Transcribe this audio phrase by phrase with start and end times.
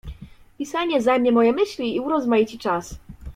[0.57, 2.99] "Pisanie zajmie moje myśli i urozmaici czas."